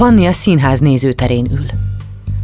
[0.00, 1.66] Panni a színház nézőterén ül.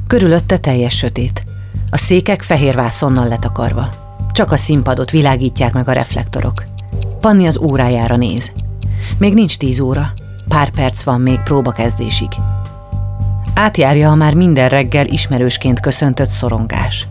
[0.06, 1.44] Körülötte teljes sötét.
[1.90, 3.90] A székek fehér vászonnal letakarva.
[4.32, 6.62] Csak a színpadot világítják meg a reflektorok.
[7.20, 8.52] Panni az órájára néz.
[9.18, 10.12] Még nincs tíz óra,
[10.48, 12.28] pár perc van még próbakezdésig.
[13.54, 17.06] Átjárja a már minden reggel ismerősként köszöntött szorongás.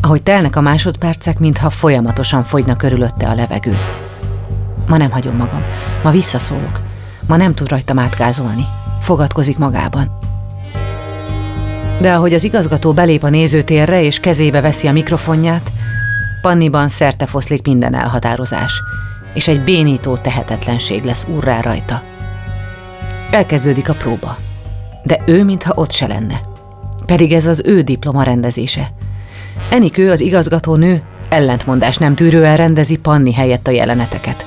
[0.00, 3.76] Ahogy telnek a másodpercek, mintha folyamatosan fogyna körülötte a levegő.
[4.88, 5.62] Ma nem hagyom magam,
[6.02, 6.80] ma visszaszólok.
[7.26, 8.66] Ma nem tud rajtam átgázolni.
[9.02, 10.18] Fogadkozik magában.
[12.00, 15.72] De ahogy az igazgató belép a nézőtérre és kezébe veszi a mikrofonját,
[16.42, 18.82] Panniban szerte foszlik minden elhatározás,
[19.34, 22.02] és egy bénító tehetetlenség lesz úrrá rajta.
[23.30, 24.36] Elkezdődik a próba,
[25.02, 26.40] de ő mintha ott se lenne.
[27.06, 28.88] Pedig ez az ő diploma rendezése.
[29.70, 34.46] Enikő, az igazgató nő, ellentmondás nem tűrően rendezi Panni helyett a jeleneteket.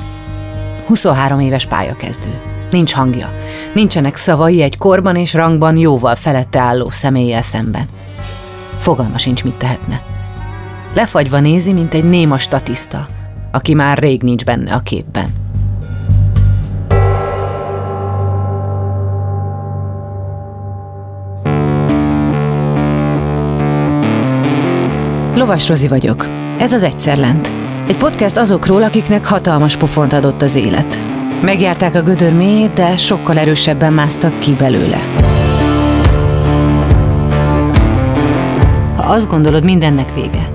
[0.86, 2.55] 23 éves pályakezdő.
[2.72, 3.30] Nincs hangja.
[3.74, 7.90] Nincsenek szavai egy korban és rangban jóval felette álló személlyel szemben.
[8.78, 10.02] Fogalma sincs, mit tehetne.
[10.94, 13.08] Lefagyva nézi, mint egy néma statiszta,
[13.52, 15.44] aki már rég nincs benne a képben.
[25.36, 26.28] Lovas Rozi vagyok.
[26.58, 27.54] Ez az Egyszer Lent.
[27.88, 31.15] Egy podcast azokról, akiknek hatalmas pofont adott az élet.
[31.42, 34.98] Megjárták a gödör mélyét, de sokkal erősebben másztak ki belőle.
[38.96, 40.50] Ha azt gondolod, mindennek vége,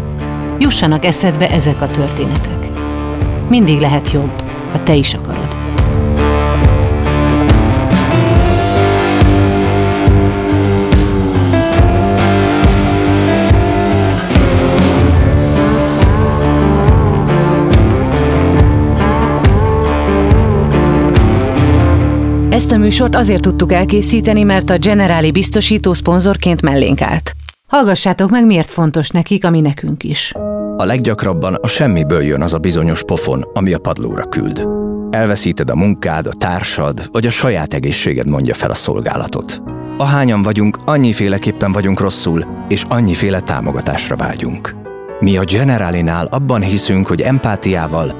[0.59, 2.71] jussanak eszedbe ezek a történetek.
[3.49, 4.43] Mindig lehet jobb,
[4.73, 5.60] ha te is akarod.
[22.61, 27.33] Ezt a műsort azért tudtuk elkészíteni, mert a Generáli biztosító szponzorként mellénk állt.
[27.69, 30.33] Hallgassátok meg, miért fontos nekik, ami nekünk is.
[30.77, 34.69] A leggyakrabban a semmiből jön az a bizonyos pofon, ami a padlóra küld.
[35.11, 39.63] Elveszíted a munkád, a társad, vagy a saját egészséged mondja fel a szolgálatot.
[39.97, 44.75] Ahányan vagyunk, annyiféleképpen vagyunk rosszul, és annyiféle támogatásra vágyunk.
[45.21, 48.20] Mi a Generalinál abban hiszünk, hogy empátiával,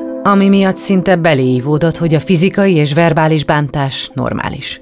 [0.23, 4.81] ami miatt szinte beléívódott, hogy a fizikai és verbális bántás normális.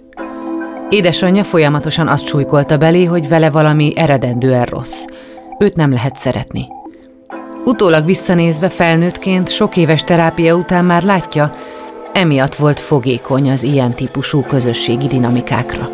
[0.89, 5.05] Édesanyja folyamatosan azt súlykolta belé, hogy vele valami eredendően rossz.
[5.59, 6.67] Őt nem lehet szeretni.
[7.65, 11.53] Utólag visszanézve felnőttként sok éves terápia után már látja,
[12.13, 15.89] emiatt volt fogékony az ilyen típusú közösségi dinamikákra.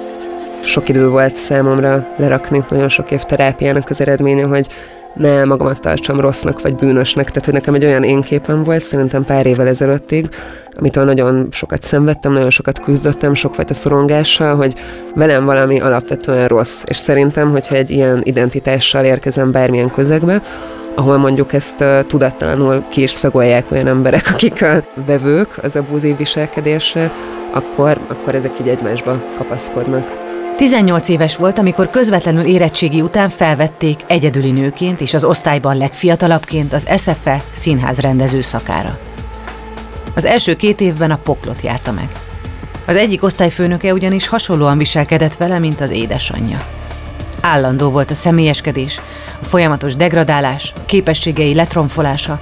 [0.61, 4.67] Sok idő volt számomra lerakni nagyon sok év terápiának az eredménye, hogy
[5.15, 9.23] ne magamat tartsam rossznak vagy bűnösnek, tehát hogy nekem egy olyan én képem volt, szerintem
[9.23, 10.29] pár évvel ezelőttig,
[10.77, 14.75] amitől nagyon sokat szenvedtem, nagyon sokat küzdöttem, sokfajta szorongással, hogy
[15.15, 16.81] velem valami alapvetően rossz.
[16.85, 20.41] És szerintem, hogyha egy ilyen identitással érkezem bármilyen közegbe,
[20.95, 26.17] ahol mondjuk ezt uh, tudattalanul ki is szagolják olyan emberek, akik a vevők az abúzív
[26.17, 27.11] viselkedésre,
[27.51, 30.24] akkor, akkor ezek így egymásba kapaszkodnak.
[30.55, 36.87] 18 éves volt, amikor közvetlenül érettségi után felvették egyedüli nőként és az osztályban legfiatalabbként az
[36.97, 38.99] SFE színház rendező szakára.
[40.15, 42.09] Az első két évben a poklot járta meg.
[42.85, 46.65] Az egyik osztályfőnöke ugyanis hasonlóan viselkedett vele, mint az édesanyja.
[47.41, 49.01] Állandó volt a személyeskedés,
[49.41, 52.39] a folyamatos degradálás, a képességei letromfolása,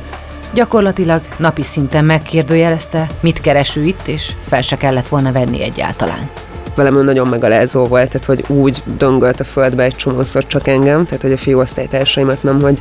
[0.53, 6.29] gyakorlatilag napi szinten megkérdőjelezte, mit kereső itt, és fel se kellett volna venni egyáltalán
[6.75, 11.05] velem ő nagyon megalázó volt, tehát hogy úgy döngölt a földbe egy csomószor csak engem,
[11.05, 12.79] tehát hogy a fiúosztálytársaimat nem, hogy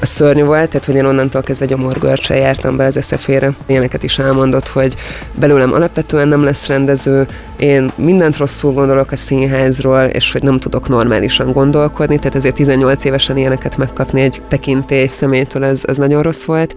[0.00, 3.52] a szörnyű volt, tehát hogy én onnantól kezdve gyomorgörcsel jártam be az eszefére.
[3.66, 4.94] Ilyeneket is elmondott, hogy
[5.34, 7.26] belőlem alapvetően nem lesz rendező,
[7.56, 13.04] én mindent rosszul gondolok a színházról, és hogy nem tudok normálisan gondolkodni, tehát ezért 18
[13.04, 16.76] évesen ilyeneket megkapni egy tekintély szemétől, ez, ez nagyon rossz volt.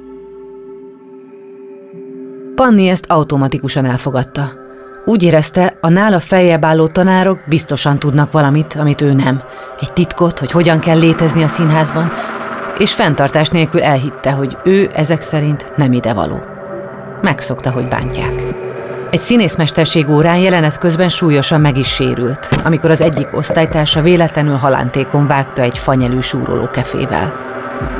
[2.55, 4.62] Panni ezt automatikusan elfogadta.
[5.05, 9.41] Úgy érezte, a nála feljebb álló tanárok biztosan tudnak valamit, amit ő nem.
[9.79, 12.11] Egy titkot, hogy hogyan kell létezni a színházban,
[12.77, 16.39] és fenntartás nélkül elhitte, hogy ő ezek szerint nem idevaló.
[17.21, 18.43] Megszokta, hogy bántják.
[19.11, 25.27] Egy színészmesterség órán jelenet közben súlyosan meg is sérült, amikor az egyik osztálytársa véletlenül halántékon
[25.27, 27.52] vágta egy fanyelű súroló kefével.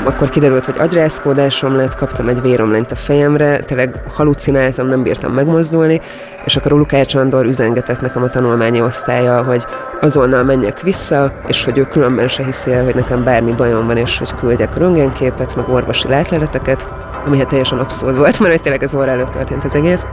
[0.06, 6.02] Akkor kiderült, hogy agyrázkódásom lett, kaptam egy véromlányt a fejemre, tényleg halucináltam, nem bírtam megmozdulni,
[6.46, 9.66] és akkor a Lukács Andor üzengetett nekem a tanulmányi osztálya, hogy
[10.02, 13.98] azonnal menjek vissza, és hogy ő különben se hiszi el, hogy nekem bármi bajom van,
[13.98, 16.88] és hogy küldjek röntgenképet, meg orvosi látleleteket,
[17.26, 20.04] ami hát teljesen abszurd volt, mert hogy tényleg az óra előtt történt az egész.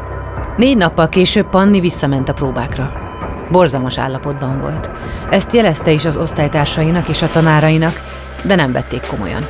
[0.56, 3.09] Négy nappal később Panni visszament a próbákra.
[3.50, 4.90] Borzalmas állapotban volt.
[5.30, 8.02] Ezt jelezte is az osztálytársainak és a tanárainak,
[8.42, 9.46] de nem vették komolyan.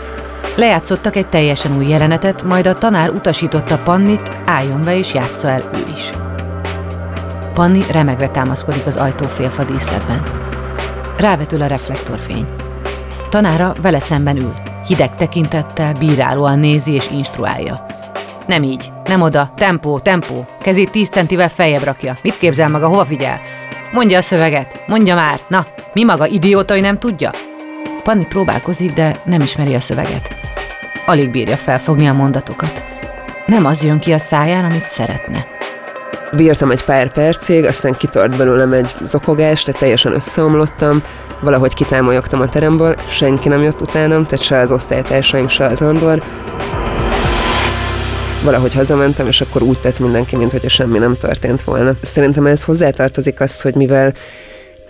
[0.57, 5.71] Lejátszottak egy teljesen új jelenetet, majd a tanár utasította Pannit, álljon be és játsza el
[5.75, 6.13] ő is.
[7.55, 10.23] Panni remegve támaszkodik az ajtó félfa díszletben.
[11.17, 12.47] Rávetül a reflektorfény.
[13.29, 14.55] Tanára vele szemben ül,
[14.87, 17.87] hideg tekintettel, bírálóan nézi és instruálja.
[18.47, 22.17] Nem így, nem oda, tempó, tempó, kezét tíz centivel feljebb rakja.
[22.23, 23.41] Mit képzel maga, hova figyel?
[23.93, 27.31] Mondja a szöveget, mondja már, na, mi maga, idióta, hogy nem tudja?
[28.03, 30.35] Panni próbálkozik, de nem ismeri a szöveget.
[31.07, 32.85] Alig bírja felfogni a mondatokat.
[33.47, 35.47] Nem az jön ki a száján, amit szeretne.
[36.37, 41.03] Bírtam egy pár percig, aztán kitört belőlem egy zokogás, tehát teljesen összeomlottam,
[41.41, 46.23] valahogy kitámolyogtam a teremből, senki nem jött utánam, tehát se az osztálytársaim, se az Andor.
[48.45, 51.93] Valahogy hazamentem, és akkor úgy tett mindenki, mintha semmi nem történt volna.
[52.01, 54.13] Szerintem ez hozzátartozik az, hogy mivel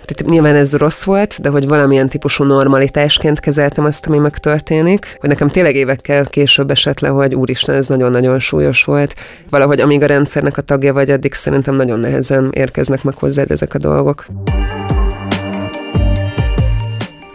[0.04, 5.16] tehát nyilván ez rossz volt, de hogy valamilyen típusú normalitásként kezeltem azt, ami megtörténik.
[5.20, 9.14] Hogy nekem tényleg évekkel később esett le, hogy úristen, ez nagyon-nagyon súlyos volt.
[9.50, 13.74] Valahogy amíg a rendszernek a tagja vagy, addig szerintem nagyon nehezen érkeznek meg hozzád ezek
[13.74, 14.26] a dolgok.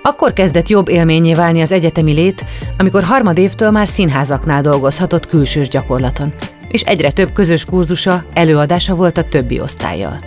[0.06, 2.46] Akkor kezdett jobb élményé válni az egyetemi lét,
[2.78, 6.34] amikor harmadévtől már színházaknál dolgozhatott külsős gyakorlaton,
[6.68, 10.20] és egyre több közös kurzusa, előadása volt a többi osztályjal.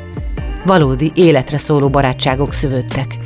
[0.65, 3.19] Valódi, életre szóló barátságok szövődtek.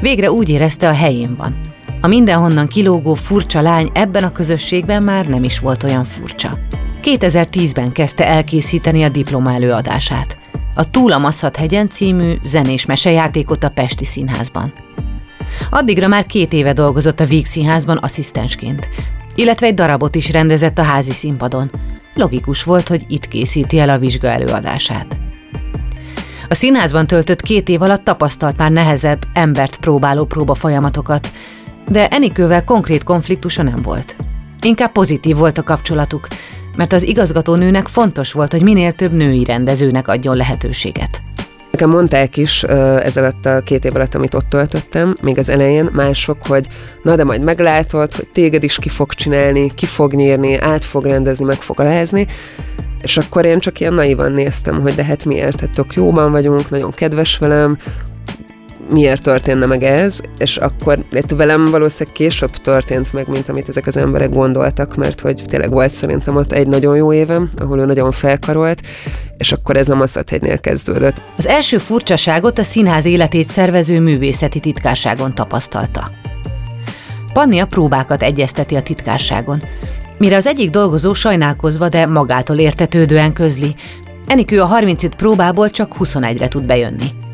[0.00, 1.60] Végre úgy érezte, a helyén van.
[2.00, 6.58] A mindenhonnan kilógó furcsa lány ebben a közösségben már nem is volt olyan furcsa.
[7.02, 10.38] 2010-ben kezdte elkészíteni a diploma előadását.
[10.74, 14.72] A Túl a hegyen című zenés mesejátékot a Pesti Színházban.
[15.70, 18.88] Addigra már két éve dolgozott a Víg Színházban asszisztensként,
[19.34, 21.70] illetve egy darabot is rendezett a házi színpadon.
[22.14, 25.18] Logikus volt, hogy itt készíti el a vizsga előadását.
[26.48, 31.32] A színházban töltött két év alatt tapasztalt már nehezebb, embert próbáló próba folyamatokat,
[31.88, 34.16] de Enikővel konkrét konfliktusa nem volt.
[34.62, 36.26] Inkább pozitív volt a kapcsolatuk,
[36.76, 41.22] mert az igazgatónőnek fontos volt, hogy minél több női rendezőnek adjon lehetőséget.
[41.80, 45.88] Nekem mondták is ez alatt a két év alatt, amit ott töltöttem, még az elején
[45.92, 46.66] mások, hogy
[47.02, 51.04] na de majd meglátod, hogy téged is ki fog csinálni, ki fog nyírni, át fog
[51.04, 52.26] rendezni, meg fog alázni,
[53.02, 56.70] és akkor én csak ilyen naivan néztem, hogy de hát miért, hát tök jóban vagyunk,
[56.70, 57.78] nagyon kedves velem,
[58.90, 61.04] miért történne meg ez, és akkor
[61.36, 65.92] velem valószínűleg később történt meg, mint amit ezek az emberek gondoltak, mert hogy tényleg volt
[65.92, 68.80] szerintem ott egy nagyon jó évem, ahol ő nagyon felkarolt,
[69.36, 71.22] és akkor ez a Masszathegynél kezdődött.
[71.36, 76.10] Az első furcsaságot a színház életét szervező művészeti titkárságon tapasztalta.
[77.32, 79.62] Panni a próbákat egyezteti a titkárságon.
[80.18, 83.74] Mire az egyik dolgozó sajnálkozva, de magától értetődően közli,
[84.30, 87.29] Enikő a 35 próbából csak 21-re tud bejönni.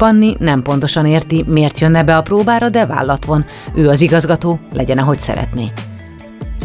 [0.00, 3.44] Panni nem pontosan érti, miért jönne be a próbára, de vállat von.
[3.74, 5.72] Ő az igazgató, legyen ahogy szeretné.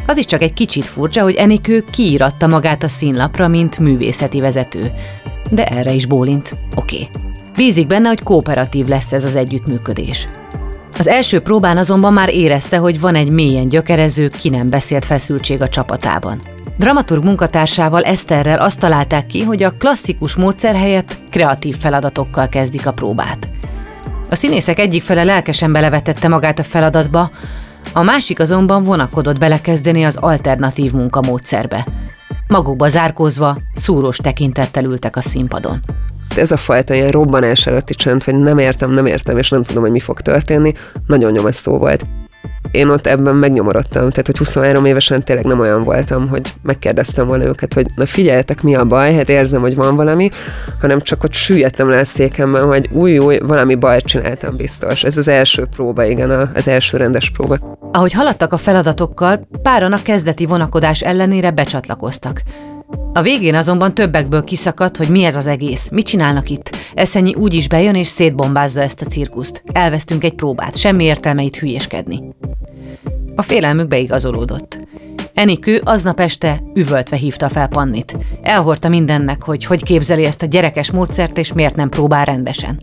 [0.07, 4.91] Az is csak egy kicsit furcsa, hogy Enikő kiíratta magát a színlapra, mint művészeti vezető.
[5.51, 6.95] De erre is bólint, oké.
[6.95, 7.09] Okay.
[7.55, 10.27] Bízik benne, hogy kooperatív lesz ez az együttműködés.
[10.97, 15.61] Az első próbán azonban már érezte, hogy van egy mélyen gyökerező, ki nem beszélt feszültség
[15.61, 16.41] a csapatában.
[16.77, 22.93] Dramaturg munkatársával Eszterrel azt találták ki, hogy a klasszikus módszer helyett kreatív feladatokkal kezdik a
[22.93, 23.49] próbát.
[24.29, 27.31] A színészek egyik fele lelkesen belevetette magát a feladatba,
[27.93, 31.87] a másik azonban vonakodott belekezdeni az alternatív munkamódszerbe.
[32.47, 35.81] Magukba zárkózva, szúrós tekintettel ültek a színpadon
[36.37, 39.81] ez a fajta ilyen robbanás előtti csend, hogy nem értem, nem értem, és nem tudom,
[39.81, 40.73] hogy mi fog történni,
[41.07, 42.05] nagyon nyomasztó volt.
[42.75, 47.43] Én ott ebben megnyomorodtam, tehát hogy 23 évesen tényleg nem olyan voltam, hogy megkérdeztem volna
[47.43, 50.29] őket, hogy na figyeljetek, mi a baj, hát érzem, hogy van valami,
[50.81, 55.03] hanem csak ott süllyedtem le a székemben, hogy új, új, valami bajt csináltam biztos.
[55.03, 57.57] Ez az első próba, igen, az első rendes próba.
[57.91, 62.41] Ahogy haladtak a feladatokkal, páran a kezdeti vonakodás ellenére becsatlakoztak.
[63.13, 66.77] A végén azonban többekből kiszakadt, hogy mi ez az egész, mit csinálnak itt.
[66.93, 69.63] Eszenyi úgy is bejön és szétbombázza ezt a cirkuszt.
[69.71, 72.23] Elvesztünk egy próbát, semmi értelme itt hülyéskedni.
[73.35, 74.79] A félelmük beigazolódott.
[75.33, 78.17] Enikő aznap este üvöltve hívta fel Pannit.
[78.41, 82.81] Elhordta mindennek, hogy hogy képzeli ezt a gyerekes módszert, és miért nem próbál rendesen.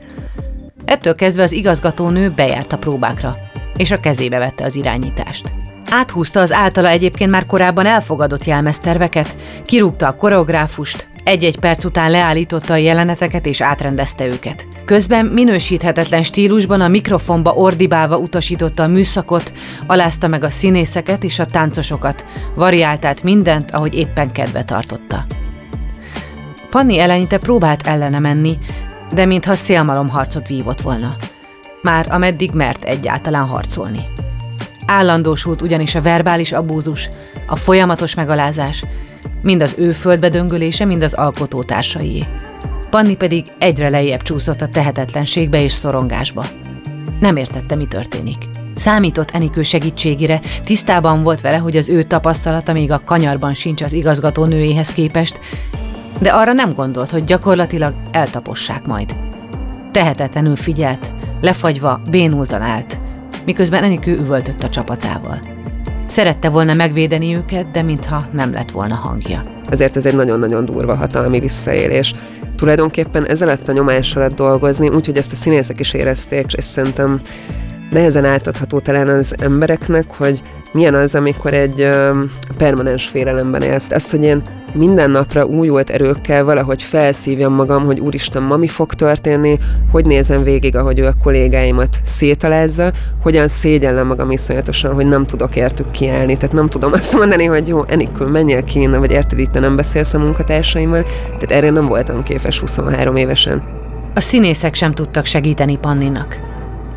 [0.85, 3.37] Ettől kezdve az igazgatónő bejárt a próbákra,
[3.77, 5.62] és a kezébe vette az irányítást.
[5.95, 12.73] Áthúzta az általa egyébként már korábban elfogadott jelmezterveket, kirúgta a koreográfust, egy-egy perc után leállította
[12.73, 14.69] a jeleneteket és átrendezte őket.
[14.85, 19.53] Közben minősíthetetlen stílusban a mikrofonba ordibálva utasította a műszakot,
[19.87, 25.27] alázta meg a színészeket és a táncosokat, variáltát mindent, ahogy éppen kedve tartotta.
[26.71, 28.59] Panni eleinte próbált ellene menni,
[29.15, 31.17] de mintha szélmalomharcot vívott volna.
[31.83, 34.12] Már ameddig mert egyáltalán harcolni.
[34.93, 37.09] Állandósult ugyanis a verbális abúzus,
[37.47, 38.85] a folyamatos megalázás,
[39.43, 42.27] mind az ő földbe döngölése, mind az alkotótársaié.
[42.91, 46.45] Panni pedig egyre lejjebb csúszott a tehetetlenségbe és szorongásba.
[47.21, 48.49] Nem értette, mi történik.
[48.75, 53.93] Számított Enikő segítségére, tisztában volt vele, hogy az ő tapasztalata még a kanyarban sincs az
[53.93, 55.41] igazgató nőjéhez képest,
[56.19, 59.17] de arra nem gondolt, hogy gyakorlatilag eltapossák majd.
[59.93, 63.02] Tehetetlenül figyelt, lefagyva, bénultan állt,
[63.45, 65.41] miközben Enikő üvöltött a csapatával.
[66.07, 69.43] Szerette volna megvédeni őket, de mintha nem lett volna hangja.
[69.69, 72.15] Ezért ez egy nagyon-nagyon durva hatalmi visszaélés.
[72.57, 77.21] Tulajdonképpen ezzel lett a nyomás alatt dolgozni, úgyhogy ezt a színészek is érezték, és szerintem
[77.91, 81.89] nehezen átadható talán az embereknek, hogy milyen az, amikor egy
[82.57, 83.91] permanens félelemben élsz.
[83.91, 84.43] Ez, hogy én
[84.75, 89.59] minden napra újult erőkkel valahogy felszívjam magam, hogy úristen, ma mi fog történni,
[89.91, 95.57] hogy nézem végig, ahogy ő a kollégáimat szétalázza, hogyan szégyellem magam iszonyatosan, hogy nem tudok
[95.57, 96.37] értük kiállni.
[96.37, 99.77] Tehát nem tudom azt mondani, hogy jó, Enikül, menjél ki innen, vagy érted, itt nem
[99.77, 101.03] beszélsz a munkatársaimmal.
[101.25, 103.63] Tehát erre nem voltam képes 23 évesen.
[104.15, 106.39] A színészek sem tudtak segíteni Panninak.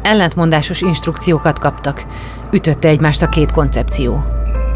[0.01, 2.05] Ellentmondásos instrukciókat kaptak,
[2.51, 4.23] ütötte egymást a két koncepció.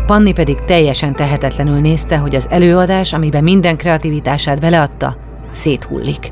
[0.10, 5.18] Panni pedig teljesen tehetetlenül nézte, hogy az előadás, amiben minden kreativitását beleadta,
[5.52, 6.32] széthullik.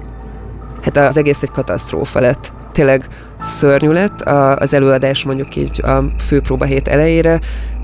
[0.82, 2.54] Hát az egész egy katasztrófa lett.
[2.72, 3.08] Tényleg
[3.40, 4.22] szörnyű lett
[4.60, 7.40] az előadás mondjuk így a főpróba hét elejére,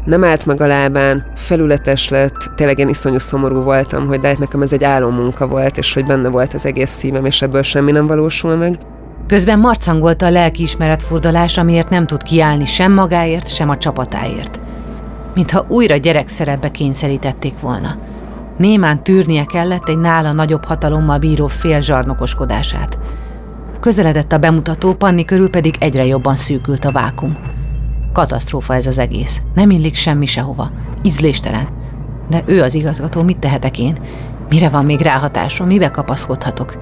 [0.05, 4.39] nem állt meg a lábán, felületes lett, tényleg én iszonyú szomorú voltam, hogy de hát
[4.39, 7.91] nekem ez egy álommunka volt, és hogy benne volt az egész szívem, és ebből semmi
[7.91, 8.77] nem valósul meg.
[9.27, 14.62] Közben marcangolta a lelkiismeret furdalás, amiért nem tud kiállni sem magáért, sem a csapatáért.
[15.33, 17.97] Mintha újra gyerekszerepbe kényszerítették volna.
[18.57, 22.99] Némán tűrnie kellett egy nála nagyobb hatalommal bíró fél zsarnokoskodását.
[23.79, 27.37] Közeledett a bemutató, Panni körül pedig egyre jobban szűkült a vákum.
[28.13, 29.41] Katasztrófa ez az egész.
[29.53, 30.71] Nem illik semmi sehova.
[31.01, 31.67] Ízléstelen.
[32.29, 33.97] De ő az igazgató, mit tehetek én?
[34.49, 35.67] Mire van még ráhatásom?
[35.67, 36.77] Mibe kapaszkodhatok?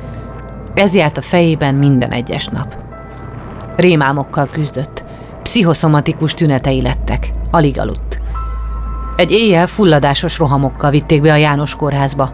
[0.73, 2.77] Ez járt a fejében minden egyes nap.
[3.75, 5.03] Rémámokkal küzdött.
[5.43, 7.31] Pszichoszomatikus tünetei lettek.
[7.51, 8.10] Alig aludt.
[9.15, 12.33] Egy éjjel fulladásos rohamokkal vitték be a János kórházba,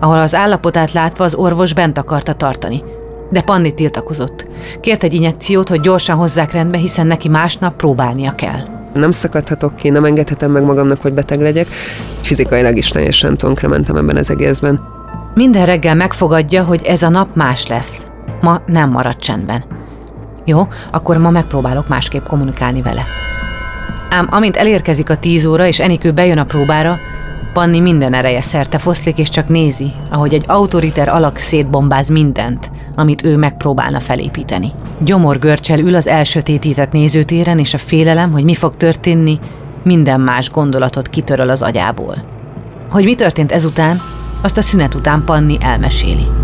[0.00, 2.82] ahol az állapotát látva az orvos bent akarta tartani.
[3.30, 4.46] De Panni tiltakozott.
[4.80, 8.58] Kért egy injekciót, hogy gyorsan hozzák rendbe, hiszen neki másnap próbálnia kell.
[8.94, 11.68] Nem szakadhatok ki, nem engedhetem meg magamnak, hogy beteg legyek.
[12.20, 14.80] Fizikailag is teljesen tonkra mentem ebben az egészben.
[15.34, 18.06] Minden reggel megfogadja, hogy ez a nap más lesz.
[18.40, 19.64] Ma nem marad csendben.
[20.44, 23.04] Jó, akkor ma megpróbálok másképp kommunikálni vele.
[24.10, 26.98] Ám amint elérkezik a tíz óra, és Enikő bejön a próbára,
[27.54, 33.24] Panni minden ereje szerte foszlik, és csak nézi, ahogy egy autoriter alak szétbombáz mindent, amit
[33.24, 34.72] ő megpróbálna felépíteni.
[35.04, 39.38] Gyomor görcsel ül az elsötétített nézőtéren, és a félelem, hogy mi fog történni,
[39.82, 42.24] minden más gondolatot kitöröl az agyából.
[42.90, 44.00] Hogy mi történt ezután,
[44.42, 46.43] azt a szünet után Panni elmeséli.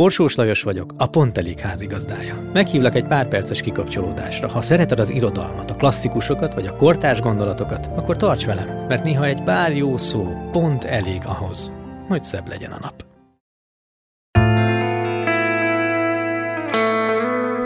[0.00, 2.50] Orsós Lajos vagyok, a Pont Elég házigazdája.
[2.52, 4.48] Meghívlak egy pár perces kikapcsolódásra.
[4.48, 9.24] Ha szereted az irodalmat, a klasszikusokat vagy a kortárs gondolatokat, akkor tarts velem, mert néha
[9.24, 11.70] egy pár jó szó pont elég ahhoz,
[12.08, 13.04] hogy szebb legyen a nap.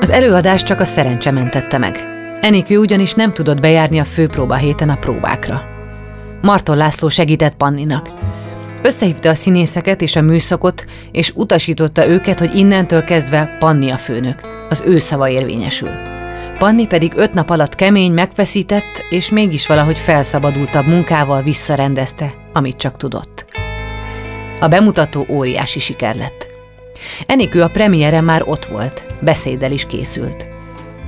[0.01, 1.97] Az előadás csak a szerencse mentette meg.
[2.41, 5.63] Enikő ugyanis nem tudott bejárni a főpróba héten a próbákra.
[6.43, 8.14] Marton László segített Panninak.
[8.87, 14.41] Összehívta a színészeket és a műszakot, és utasította őket, hogy innentől kezdve Panni a főnök.
[14.69, 15.91] Az ő szava érvényesül.
[16.59, 22.97] Panni pedig öt nap alatt kemény, megfeszített, és mégis valahogy felszabadultabb munkával visszarendezte, amit csak
[22.97, 23.47] tudott.
[24.61, 26.49] A bemutató óriási siker lett.
[27.27, 30.47] Enikő a premiére már ott volt, beszéddel is készült.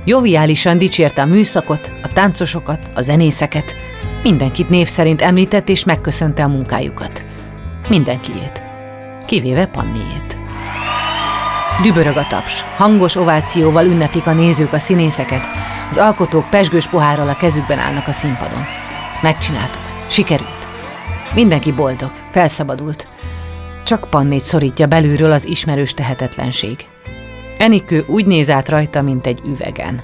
[0.05, 3.75] Joviálisan dicsérte a műszakot, a táncosokat, a zenészeket,
[4.23, 7.26] mindenkit név szerint említett és megköszönte a munkájukat.
[7.89, 8.63] Mindenkiét.
[9.25, 10.37] Kivéve Panniét.
[11.81, 15.41] Dübörög a taps, hangos ovációval ünneplik a nézők a színészeket,
[15.89, 18.63] az alkotók pesgős pohárral a kezükben állnak a színpadon.
[19.21, 19.81] Megcsináltuk.
[20.09, 20.67] Sikerült.
[21.33, 23.07] Mindenki boldog, felszabadult.
[23.83, 26.85] Csak Pannét szorítja belülről az ismerős tehetetlenség.
[27.57, 30.01] Enikő úgy néz át rajta, mint egy üvegen.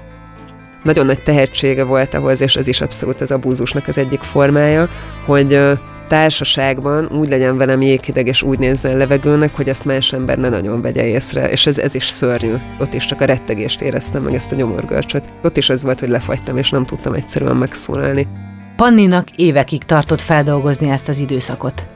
[0.83, 4.89] Nagyon nagy tehetsége volt ahhoz, és ez is abszolút az abúzusnak az egyik formája,
[5.25, 5.59] hogy
[6.07, 10.81] társaságban úgy legyen velem jéghideg, és úgy nézzen levegőnek, hogy ezt más ember ne nagyon
[10.81, 12.53] vegye észre, és ez, ez is szörnyű.
[12.79, 15.33] Ott is csak a rettegést éreztem meg, ezt a nyomorgörcsöt.
[15.43, 18.27] Ott is az volt, hogy lefagytam, és nem tudtam egyszerűen megszólalni.
[18.75, 21.87] Panninak évekig tartott feldolgozni ezt az időszakot.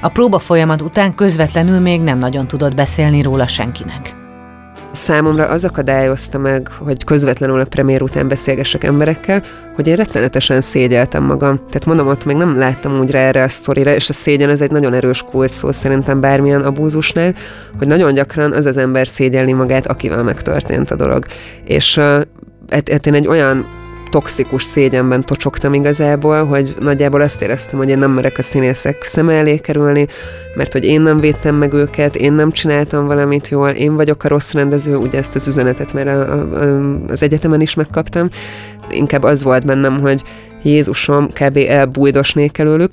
[0.00, 4.23] A próba folyamat után közvetlenül még nem nagyon tudott beszélni róla senkinek.
[4.94, 9.42] Számomra az akadályozta meg, hogy közvetlenül a premier után beszélgessek emberekkel,
[9.74, 11.56] hogy én rettenetesen szégyeltem magam.
[11.56, 14.60] Tehát mondom, ott még nem láttam úgy rá erre a sztorira, és a szégyen ez
[14.60, 17.34] egy nagyon erős kult szó szerintem bármilyen abúzusnál,
[17.78, 21.24] hogy nagyon gyakran az az ember szégyelli magát, akivel megtörtént a dolog.
[21.64, 23.66] És hát, hát én egy olyan
[24.14, 29.28] toxikus szégyenben tocsogtam igazából, hogy nagyjából azt éreztem, hogy én nem merek a színészek szem
[29.28, 30.06] elé kerülni,
[30.54, 34.28] mert hogy én nem védtem meg őket, én nem csináltam valamit jól, én vagyok a
[34.28, 36.44] rossz rendező, ugye ezt az üzenetet mert a, a,
[37.08, 38.28] az egyetemen is megkaptam.
[38.90, 40.22] Inkább az volt bennem, hogy
[40.62, 41.56] Jézusom, kb.
[41.68, 42.92] elbújdosnék előlük.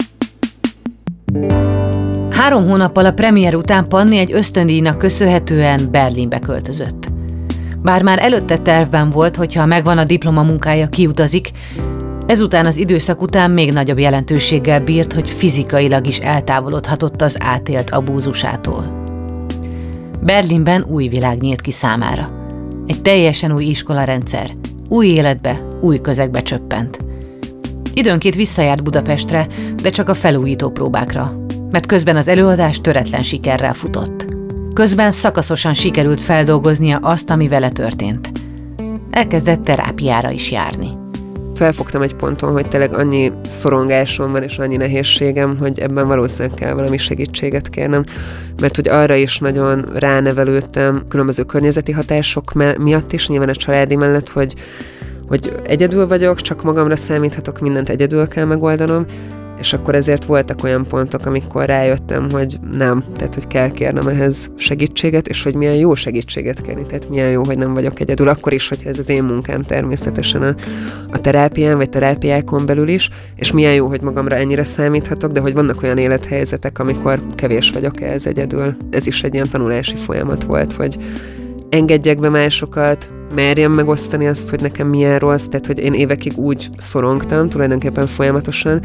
[2.29, 7.10] Három hónappal a premier után Panni egy ösztöndíjnak köszönhetően Berlinbe költözött.
[7.81, 11.51] Bár már előtte tervben volt, hogyha megvan a diplomamunkája, kiutazik,
[12.25, 19.03] ezután az időszak után még nagyobb jelentőséggel bírt, hogy fizikailag is eltávolodhatott az átélt abúzusától.
[20.23, 22.29] Berlinben új világ nyílt ki számára.
[22.87, 24.51] Egy teljesen új iskolarendszer,
[24.89, 26.97] új életbe, új közegbe csöppent.
[27.93, 29.47] Időnként visszajárt Budapestre,
[29.81, 31.35] de csak a felújító próbákra,
[31.71, 34.30] mert közben az előadás töretlen sikerrel futott.
[34.81, 38.31] Közben szakaszosan sikerült feldolgoznia azt, ami vele történt.
[39.11, 40.87] Elkezdett terápiára is járni.
[41.55, 46.73] Felfogtam egy ponton, hogy tényleg annyi szorongásom van és annyi nehézségem, hogy ebben valószínűleg kell
[46.73, 48.03] valami segítséget kérnem,
[48.61, 54.29] mert hogy arra is nagyon ránevelődtem különböző környezeti hatások miatt is, nyilván a családi mellett,
[54.29, 54.55] hogy
[55.27, 59.05] hogy egyedül vagyok, csak magamra számíthatok, mindent egyedül kell megoldanom,
[59.61, 64.51] és akkor ezért voltak olyan pontok, amikor rájöttem, hogy nem, tehát hogy kell kérnem ehhez
[64.55, 68.53] segítséget, és hogy milyen jó segítséget kérni, tehát milyen jó, hogy nem vagyok egyedül, akkor
[68.53, 70.55] is, hogyha ez az én munkám természetesen a,
[71.11, 75.53] a terápián, vagy terápiákon belül is, és milyen jó, hogy magamra ennyire számíthatok, de hogy
[75.53, 78.75] vannak olyan élethelyzetek, amikor kevés vagyok ez egyedül.
[78.89, 80.97] Ez is egy ilyen tanulási folyamat volt, hogy
[81.69, 86.69] engedjek be másokat, merjem megosztani azt, hogy nekem milyen rossz, tehát hogy én évekig úgy
[86.77, 88.79] szorongtam, tulajdonképpen folyamatosan,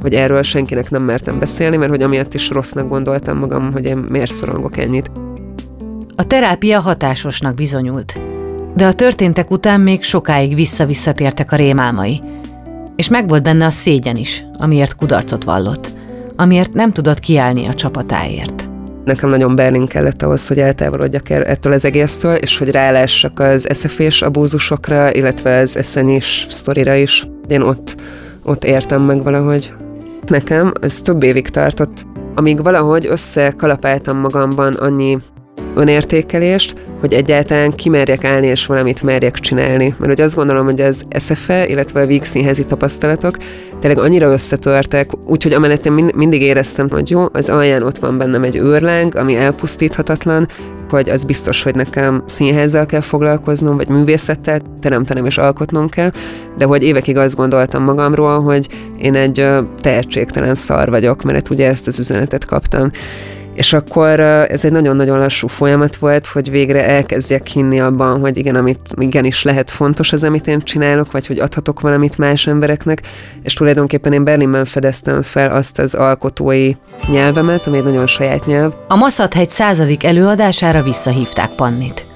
[0.00, 3.96] hogy erről senkinek nem mertem beszélni, mert hogy amiatt is rossznak gondoltam magam, hogy én
[3.96, 5.10] miért szorongok ennyit.
[6.16, 8.18] A terápia hatásosnak bizonyult,
[8.76, 12.22] de a történtek után még sokáig vissza-visszatértek a rémálmai,
[12.96, 15.92] és megvolt benne a szégyen is, amiért kudarcot vallott,
[16.36, 18.71] amiért nem tudott kiállni a csapatáért.
[19.04, 24.22] Nekem nagyon Berlin kellett ahhoz, hogy eltávolodjak ettől az egésztől, és hogy rálássak az eszefés
[24.22, 27.26] abúzusokra, illetve az eszenyis sztorira is.
[27.48, 27.94] Én ott,
[28.42, 29.72] ott értem meg valahogy.
[30.26, 35.18] Nekem ez több évig tartott, amíg valahogy összekalapáltam magamban annyi
[35.74, 39.94] önértékelést, hogy egyáltalán kimerjek állni és valamit merjek csinálni.
[39.98, 43.36] Mert hogy azt gondolom, hogy az SFE, illetve a Víg színházi tapasztalatok
[43.80, 48.42] tényleg annyira összetörtek, úgyhogy amellett én mindig éreztem, hogy jó, az alján ott van bennem
[48.42, 50.48] egy őrláng, ami elpusztíthatatlan,
[50.90, 56.10] hogy az biztos, hogy nekem színházzal kell foglalkoznom, vagy művészettel teremtenem és alkotnom kell,
[56.58, 59.46] de hogy évekig azt gondoltam magamról, hogy én egy
[59.80, 62.90] tehetségtelen szar vagyok, mert ugye ezt az üzenetet kaptam.
[63.54, 68.54] És akkor ez egy nagyon-nagyon lassú folyamat volt, hogy végre elkezdjek hinni abban, hogy igen,
[68.54, 73.02] amit igenis lehet fontos az, amit én csinálok, vagy hogy adhatok valamit más embereknek,
[73.42, 76.72] és tulajdonképpen én Berlinben fedeztem fel azt az alkotói
[77.08, 78.72] nyelvemet, ami egy nagyon saját nyelv.
[78.88, 82.06] A Maszathegy századik előadására visszahívták Pannit.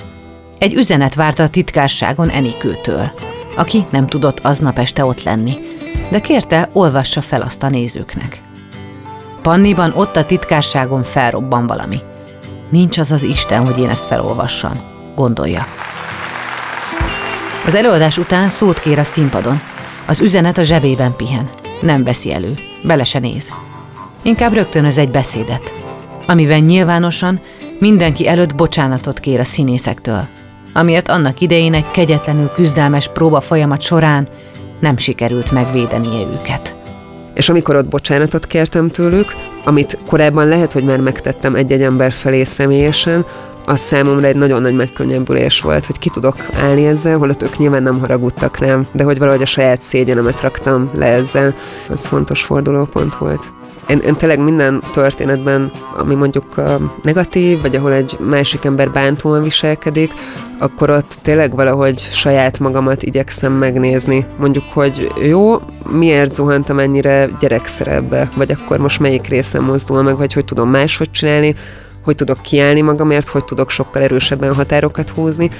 [0.58, 3.10] Egy üzenet várta a titkárságon Enikőtől,
[3.56, 5.54] aki nem tudott aznap este ott lenni,
[6.10, 8.45] de kérte, olvassa fel azt a nézőknek.
[9.46, 11.98] Panniban ott a titkárságon felrobban valami.
[12.70, 14.80] Nincs az az Isten, hogy én ezt felolvassam,
[15.14, 15.66] gondolja.
[17.66, 19.60] Az előadás után szót kér a színpadon.
[20.06, 21.48] Az üzenet a zsebében pihen.
[21.80, 22.54] Nem veszi elő.
[22.82, 23.52] Bele se néz.
[24.22, 25.74] Inkább rögtönöz egy beszédet.
[26.26, 27.40] amiben nyilvánosan
[27.78, 30.26] mindenki előtt bocsánatot kér a színészektől,
[30.72, 34.28] amiért annak idején egy kegyetlenül küzdelmes próba folyamat során
[34.80, 36.85] nem sikerült megvédenie őket.
[37.36, 42.44] És amikor ott bocsánatot kértem tőlük, amit korábban lehet, hogy már megtettem egy-egy ember felé
[42.44, 43.26] személyesen,
[43.66, 47.82] az számomra egy nagyon nagy megkönnyebbülés volt, hogy ki tudok állni ezzel, holott ők nyilván
[47.82, 51.54] nem haragudtak rám, de hogy valahogy a saját szégyenemet raktam le ezzel,
[51.88, 53.52] az fontos fordulópont volt.
[53.88, 56.44] Én, én tényleg minden történetben, ami mondjuk
[57.02, 60.12] negatív, vagy ahol egy másik ember bántóan viselkedik,
[60.58, 64.26] akkor ott tényleg valahogy saját magamat igyekszem megnézni.
[64.38, 65.56] Mondjuk, hogy jó,
[65.90, 71.10] miért zuhantam ennyire gyerekszerebbe, vagy akkor most melyik részem mozdul meg, vagy hogy tudom máshogy
[71.10, 71.54] csinálni,
[72.04, 75.50] hogy tudok kiállni magamért, hogy tudok sokkal erősebben határokat húzni,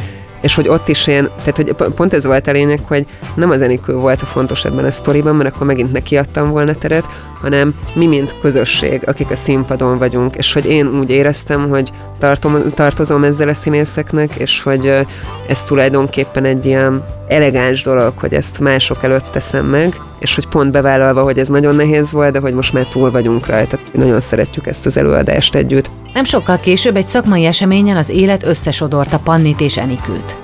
[0.46, 3.62] és hogy ott is én, tehát hogy pont ez volt a lényeg, hogy nem az
[3.62, 7.06] Enikő volt a fontos ebben a sztoriban, mert akkor megint nekiadtam volna teret,
[7.40, 12.70] hanem mi, mint közösség, akik a színpadon vagyunk, és hogy én úgy éreztem, hogy tartom,
[12.74, 15.06] tartozom ezzel a színészeknek, és hogy
[15.48, 20.72] ez tulajdonképpen egy ilyen elegáns dolog, hogy ezt mások előtt teszem meg, és hogy pont
[20.72, 23.78] bevállalva, hogy ez nagyon nehéz volt, de hogy most már túl vagyunk rajta.
[23.92, 25.90] Nagyon szeretjük ezt az előadást együtt.
[26.12, 30.36] Nem sokkal később egy szakmai eseményen az élet összesodorta Pannit és Enikőt.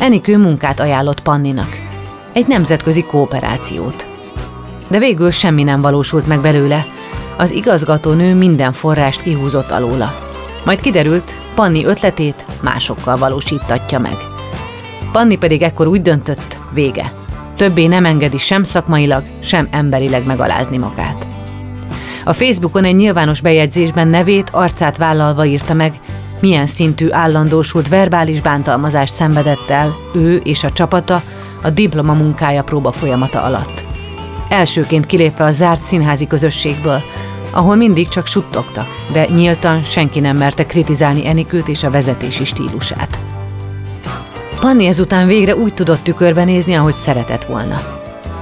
[0.00, 1.76] Enikő munkát ajánlott Panninak.
[2.32, 4.06] Egy nemzetközi kooperációt.
[4.88, 6.86] De végül semmi nem valósult meg belőle.
[7.36, 10.29] Az igazgatónő minden forrást kihúzott alóla.
[10.64, 14.16] Majd kiderült, Panni ötletét másokkal valósítatja meg.
[15.12, 17.12] Panni pedig ekkor úgy döntött, vége.
[17.56, 21.28] Többé nem engedi sem szakmailag, sem emberileg megalázni magát.
[22.24, 26.00] A Facebookon egy nyilvános bejegyzésben nevét, arcát vállalva írta meg,
[26.40, 31.22] milyen szintű állandósult verbális bántalmazást szenvedett el ő és a csapata
[31.62, 33.84] a diploma munkája próba folyamata alatt.
[34.48, 37.02] Elsőként kilépve a zárt színházi közösségből,
[37.50, 43.20] ahol mindig csak suttogtak, de nyíltan senki nem merte kritizálni Enikőt és a vezetési stílusát.
[44.60, 47.80] Panni ezután végre úgy tudott tükörbe nézni, ahogy szeretett volna.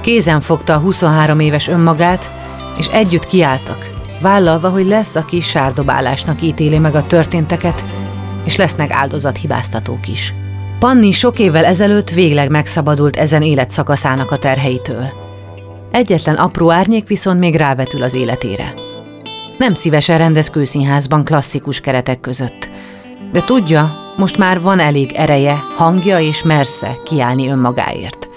[0.01, 2.31] Kézen fogta a 23 éves önmagát,
[2.77, 3.89] és együtt kiálltak,
[4.21, 7.85] vállalva, hogy lesz, aki sárdobálásnak ítéli meg a történteket,
[8.43, 10.33] és lesznek áldozathibáztatók is.
[10.79, 15.05] Panni sok évvel ezelőtt végleg megszabadult ezen életszakaszának a terheitől.
[15.91, 18.73] Egyetlen apró árnyék viszont még rávetül az életére.
[19.59, 22.69] Nem szívesen rendez kőszínházban klasszikus keretek között,
[23.31, 28.29] de tudja, most már van elég ereje, hangja és mersze kiállni önmagáért.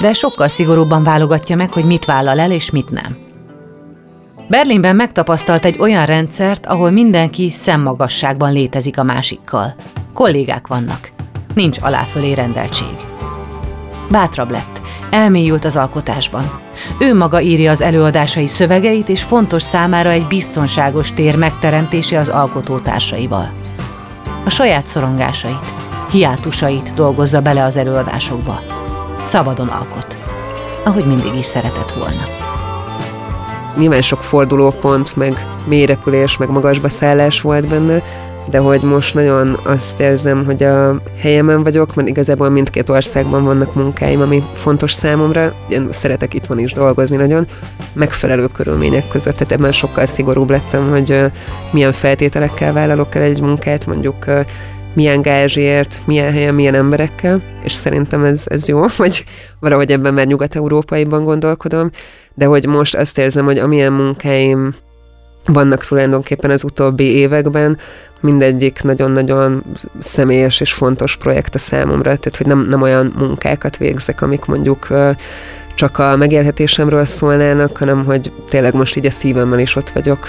[0.00, 3.16] De sokkal szigorúbban válogatja meg, hogy mit vállal el és mit nem.
[4.48, 9.74] Berlinben megtapasztalt egy olyan rendszert, ahol mindenki szemmagasságban létezik a másikkal.
[10.14, 11.10] Kollégák vannak.
[11.54, 12.96] Nincs aláfölé rendeltség.
[14.10, 16.60] Bátrabb lett, elmélyült az alkotásban.
[16.98, 23.52] Ő maga írja az előadásai szövegeit, és fontos számára egy biztonságos tér megteremtése az alkotótársaival.
[24.44, 25.74] A saját szorongásait,
[26.10, 28.60] hiátusait dolgozza bele az előadásokba.
[29.22, 30.18] Szabadon alkot,
[30.84, 32.40] ahogy mindig is szeretett volna
[33.76, 38.02] nyilván sok fordulópont, meg mélyrepülés, meg magasba szállás volt benne,
[38.50, 43.74] de hogy most nagyon azt érzem, hogy a helyemen vagyok, mert igazából mindkét országban vannak
[43.74, 45.54] munkáim, ami fontos számomra.
[45.68, 47.46] Én szeretek itt van is dolgozni nagyon,
[47.92, 51.24] megfelelő körülmények között, tehát ebben sokkal szigorúbb lettem, hogy
[51.72, 54.24] milyen feltételekkel vállalok el egy munkát, mondjuk
[54.94, 59.24] milyen gázsért, milyen helyen, milyen emberekkel, és szerintem ez, ez jó, vagy
[59.60, 61.90] valahogy ebben már nyugat-európaiban gondolkodom,
[62.34, 64.74] de hogy most azt érzem, hogy amilyen munkáim
[65.46, 67.78] vannak tulajdonképpen az utóbbi években,
[68.20, 69.62] mindegyik nagyon-nagyon
[69.98, 74.86] személyes és fontos projekt a számomra, tehát hogy nem, nem olyan munkákat végzek, amik mondjuk
[75.74, 80.28] csak a megélhetésemről szólnának, hanem hogy tényleg most így a szívemmel is ott vagyok.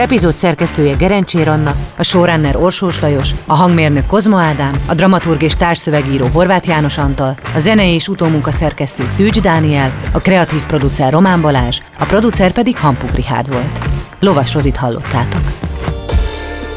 [0.00, 5.54] Epizód szerkesztője Gerencsér Anna, a showrunner Orsós Lajos, a hangmérnök Kozma Ádám, a dramaturg és
[5.54, 11.40] társszövegíró Horváth János Antal, a zenei és utómunka szerkesztő Szűcs Dániel, a kreatív producer Román
[11.40, 13.78] Balázs, a producer pedig Hampuk Rihárd volt.
[14.20, 15.42] Lovas Rozit hallottátok.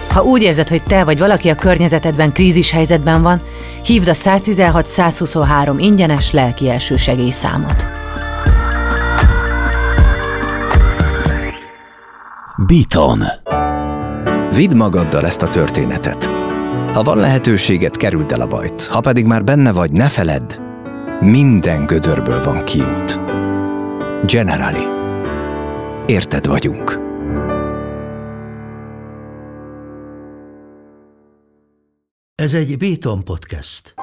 [0.09, 3.41] Ha úgy érzed, hogy te vagy valaki a környezetedben krízis helyzetben van,
[3.85, 8.02] hívd a 116 123 ingyenes lelki elsősegély számot.
[12.67, 13.23] Beaton.
[14.55, 16.25] Vidd magaddal ezt a történetet.
[16.93, 18.85] Ha van lehetőséget, kerüld el a bajt.
[18.85, 20.59] Ha pedig már benne vagy, ne feledd,
[21.19, 23.21] minden gödörből van kiút.
[24.25, 24.83] Generali.
[26.05, 26.99] Érted vagyunk.
[32.35, 33.93] Ez egy Béton podcast.